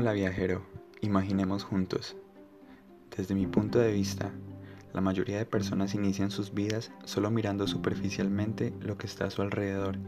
[0.00, 0.62] Hola viajero,
[1.02, 2.16] imaginemos juntos.
[3.14, 4.32] Desde mi punto de vista,
[4.94, 9.42] la mayoría de personas inician sus vidas solo mirando superficialmente lo que está a su
[9.42, 9.98] alrededor,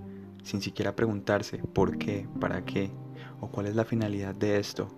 [0.45, 2.91] sin siquiera preguntarse por qué, para qué
[3.43, 4.89] o cuál es la finalidad de esto.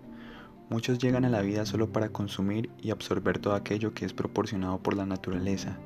[0.70, 4.80] Muchos llegan a la vida solo para consumir y absorber todo aquello que es proporcionado
[4.80, 5.77] por la naturaleza,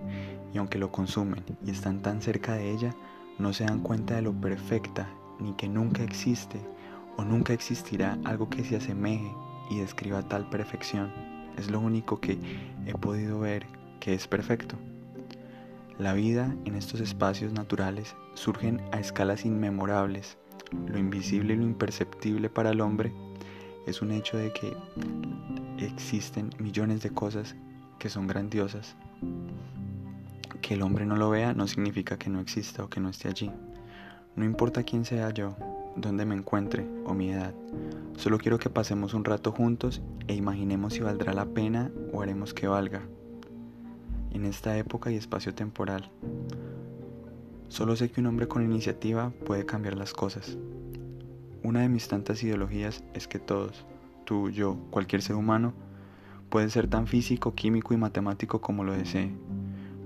[0.52, 2.94] y aunque lo consumen y están tan cerca de ella,
[3.38, 5.08] no se dan cuenta de lo perfecta
[5.40, 6.60] ni que nunca existe
[7.18, 9.30] o nunca existirá algo que se asemeje
[9.70, 11.12] y describa tal perfección.
[11.58, 12.38] Es lo único que
[12.86, 13.66] he podido ver
[13.98, 14.76] que es perfecto.
[15.98, 20.38] La vida en estos espacios naturales surgen a escalas inmemorables.
[20.86, 23.12] Lo invisible y lo imperceptible para el hombre
[23.84, 24.76] es un hecho de que
[25.78, 27.56] existen millones de cosas
[27.98, 28.94] que son grandiosas.
[30.60, 33.26] Que el hombre no lo vea no significa que no exista o que no esté
[33.26, 33.50] allí.
[34.36, 35.56] No importa quién sea yo,
[36.00, 37.54] dónde me encuentre o mi edad.
[38.16, 42.54] Solo quiero que pasemos un rato juntos e imaginemos si valdrá la pena o haremos
[42.54, 43.02] que valga.
[44.32, 46.10] En esta época y espacio temporal.
[47.68, 50.56] Solo sé que un hombre con iniciativa puede cambiar las cosas.
[51.62, 53.84] Una de mis tantas ideologías es que todos,
[54.24, 55.74] tú, yo, cualquier ser humano,
[56.48, 59.32] puede ser tan físico, químico y matemático como lo desee.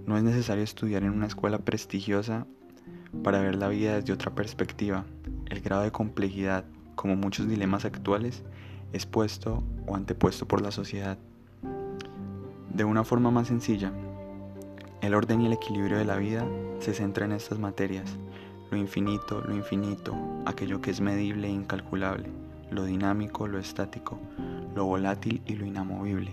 [0.07, 2.47] No es necesario estudiar en una escuela prestigiosa
[3.23, 5.05] para ver la vida desde otra perspectiva,
[5.53, 6.64] el grado de complejidad,
[6.95, 8.42] como muchos dilemas actuales,
[8.95, 11.19] es puesto o antepuesto por la sociedad.
[12.72, 13.92] De una forma más sencilla,
[15.03, 16.47] el orden y el equilibrio de la vida
[16.80, 18.17] se centra en estas materias,
[18.70, 22.30] lo infinito, lo infinito, aquello que es medible e incalculable,
[22.70, 24.19] lo dinámico, lo estático,
[24.75, 26.33] lo volátil y lo inamovible.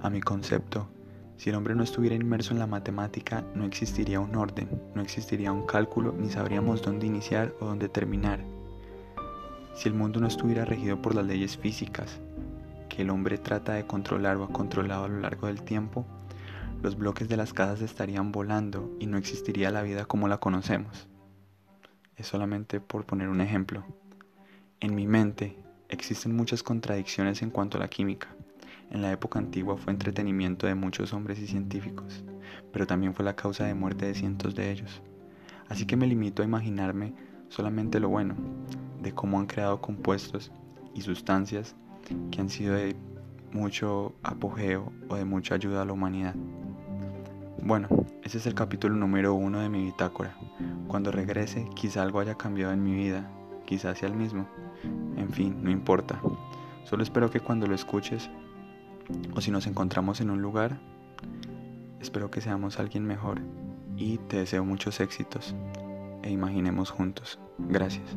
[0.00, 0.88] A mi concepto,
[1.36, 5.52] si el hombre no estuviera inmerso en la matemática, no existiría un orden, no existiría
[5.52, 8.53] un cálculo, ni sabríamos dónde iniciar o dónde terminar.
[9.74, 12.20] Si el mundo no estuviera regido por las leyes físicas,
[12.88, 16.06] que el hombre trata de controlar o ha controlado a lo largo del tiempo,
[16.80, 21.08] los bloques de las casas estarían volando y no existiría la vida como la conocemos.
[22.16, 23.84] Es solamente por poner un ejemplo.
[24.78, 28.28] En mi mente existen muchas contradicciones en cuanto a la química.
[28.92, 32.22] En la época antigua fue entretenimiento de muchos hombres y científicos,
[32.72, 35.02] pero también fue la causa de muerte de cientos de ellos.
[35.68, 37.14] Así que me limito a imaginarme
[37.48, 38.36] solamente lo bueno,
[39.04, 40.50] de cómo han creado compuestos
[40.94, 41.76] y sustancias
[42.30, 42.96] que han sido de
[43.52, 46.34] mucho apogeo o de mucha ayuda a la humanidad.
[47.62, 47.88] Bueno,
[48.22, 50.36] ese es el capítulo número uno de mi bitácora.
[50.88, 53.30] Cuando regrese, quizá algo haya cambiado en mi vida,
[53.64, 54.46] quizá sea el mismo.
[55.16, 56.20] En fin, no importa.
[56.84, 58.28] Solo espero que cuando lo escuches,
[59.34, 60.78] o si nos encontramos en un lugar,
[62.00, 63.40] espero que seamos alguien mejor
[63.96, 65.54] y te deseo muchos éxitos
[66.22, 67.38] e imaginemos juntos.
[67.58, 68.16] Gracias.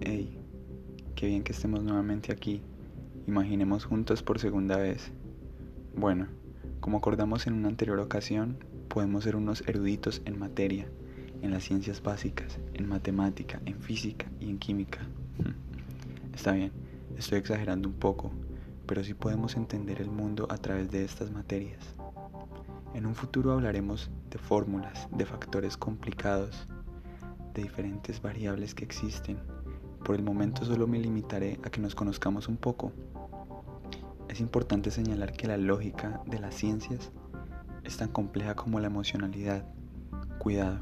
[0.00, 0.38] Hey,
[1.14, 2.62] qué bien que estemos nuevamente aquí.
[3.26, 5.10] Imaginemos juntos por segunda vez.
[5.96, 6.28] Bueno,
[6.80, 8.58] como acordamos en una anterior ocasión,
[8.88, 10.86] podemos ser unos eruditos en materia,
[11.42, 15.00] en las ciencias básicas, en matemática, en física y en química.
[16.34, 16.70] Está bien,
[17.18, 18.30] estoy exagerando un poco,
[18.86, 21.80] pero sí podemos entender el mundo a través de estas materias.
[22.94, 26.66] En un futuro hablaremos de fórmulas, de factores complicados,
[27.52, 29.38] de diferentes variables que existen.
[30.04, 32.92] Por el momento solo me limitaré a que nos conozcamos un poco.
[34.28, 37.10] Es importante señalar que la lógica de las ciencias
[37.84, 39.64] es tan compleja como la emocionalidad.
[40.38, 40.78] Cuidado,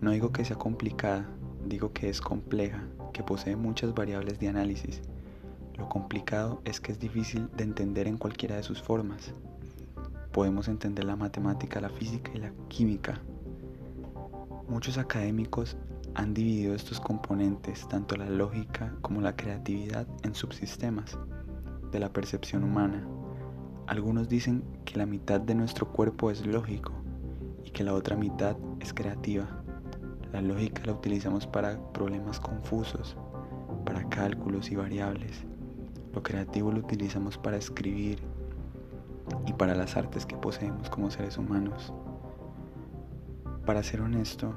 [0.00, 1.28] no digo que sea complicada,
[1.66, 5.02] digo que es compleja, que posee muchas variables de análisis
[5.76, 9.34] lo complicado es que es difícil de entender en cualquiera de sus formas.
[10.32, 13.20] Podemos entender la matemática, la física y la química.
[14.68, 15.76] Muchos académicos
[16.14, 21.18] han dividido estos componentes, tanto la lógica como la creatividad, en subsistemas
[21.90, 23.06] de la percepción humana.
[23.86, 26.92] Algunos dicen que la mitad de nuestro cuerpo es lógico
[27.64, 29.48] y que la otra mitad es creativa.
[30.32, 33.16] La lógica la utilizamos para problemas confusos,
[33.84, 35.44] para cálculos y variables.
[36.14, 38.20] Lo creativo lo utilizamos para escribir
[39.46, 41.92] y para las artes que poseemos como seres humanos.
[43.66, 44.54] Para ser honesto,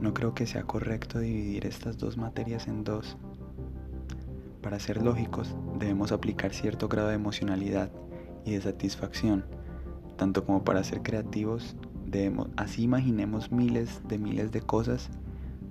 [0.00, 3.16] no creo que sea correcto dividir estas dos materias en dos.
[4.60, 7.90] Para ser lógicos, debemos aplicar cierto grado de emocionalidad
[8.44, 9.46] y de satisfacción,
[10.16, 15.08] tanto como para ser creativos, debemos, así imaginemos miles de miles de cosas,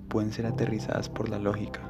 [0.08, 1.82] pueden ser aterrizadas por la lógica.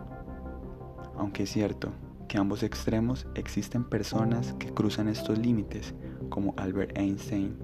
[1.16, 1.92] Aunque es cierto,
[2.28, 5.94] que ambos extremos existen personas que cruzan estos límites,
[6.28, 7.56] como Albert Einstein,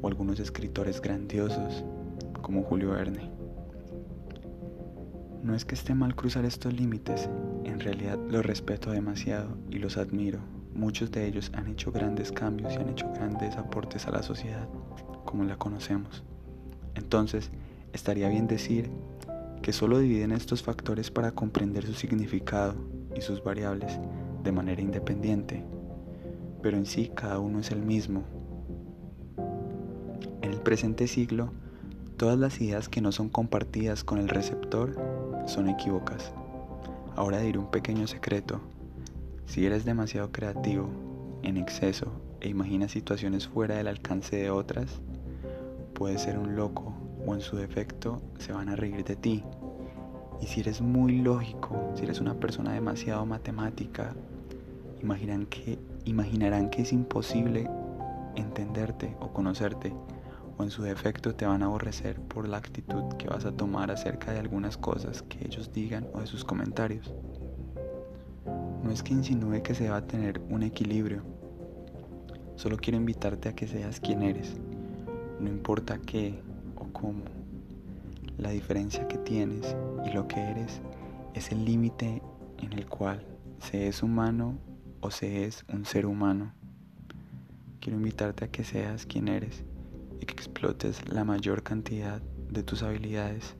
[0.00, 1.84] o algunos escritores grandiosos
[2.40, 3.30] como Julio Verne.
[5.42, 7.28] No es que esté mal cruzar estos límites,
[7.64, 10.38] en realidad los respeto demasiado y los admiro.
[10.72, 14.68] Muchos de ellos han hecho grandes cambios y han hecho grandes aportes a la sociedad
[15.24, 16.22] como la conocemos.
[16.94, 17.50] Entonces,
[17.92, 18.90] estaría bien decir
[19.62, 22.76] que solo dividen estos factores para comprender su significado
[23.16, 23.98] y sus variables
[24.44, 25.64] de manera independiente,
[26.62, 28.22] pero en sí cada uno es el mismo.
[30.42, 31.50] En el presente siglo,
[32.16, 34.96] todas las ideas que no son compartidas con el receptor
[35.46, 36.32] son equívocas.
[37.16, 38.60] Ahora diré un pequeño secreto.
[39.46, 40.88] Si eres demasiado creativo,
[41.42, 45.00] en exceso, e imaginas situaciones fuera del alcance de otras,
[45.94, 46.92] puedes ser un loco
[47.26, 49.42] o en su defecto se van a reír de ti.
[50.40, 54.14] Y si eres muy lógico, si eres una persona demasiado matemática,
[55.02, 55.46] imaginarán
[56.70, 57.68] que, es imposible
[58.34, 59.94] entenderte o conocerte,
[60.58, 63.90] o en su defecto te van a aborrecer por la actitud que vas a tomar
[63.90, 67.14] acerca de algunas cosas que ellos digan o de sus comentarios.
[68.82, 71.22] No es que insinúe que se deba tener un equilibrio,
[72.56, 74.56] solo quiero invitarte a que seas quien eres,
[75.40, 76.40] no importa qué
[76.76, 77.35] o cómo
[78.38, 80.80] la diferencia que tienes y lo que eres
[81.34, 82.22] es el límite
[82.58, 83.24] en el cual
[83.58, 84.58] se es humano
[85.00, 86.52] o se es un ser humano.
[87.80, 89.64] Quiero invitarte a que seas quien eres
[90.20, 93.54] y que explotes la mayor cantidad de tus habilidades.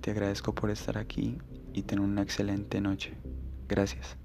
[0.00, 1.38] Te agradezco por estar aquí
[1.72, 3.14] y tener una excelente noche.
[3.68, 4.21] Gracias.